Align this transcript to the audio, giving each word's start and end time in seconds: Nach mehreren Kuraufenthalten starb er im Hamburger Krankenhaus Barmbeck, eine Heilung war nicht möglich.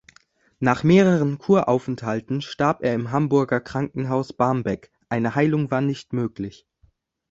Nach 0.59 0.83
mehreren 0.83 1.37
Kuraufenthalten 1.37 2.41
starb 2.41 2.81
er 2.81 2.95
im 2.95 3.11
Hamburger 3.11 3.61
Krankenhaus 3.61 4.33
Barmbeck, 4.33 4.91
eine 5.09 5.35
Heilung 5.35 5.69
war 5.69 5.81
nicht 5.81 6.11
möglich. 6.11 6.65